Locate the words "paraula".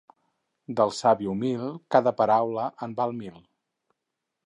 2.23-2.67